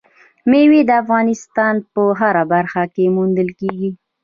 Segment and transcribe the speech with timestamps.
[0.49, 3.89] مېوې د افغانستان په هره برخه کې موندل کېږي.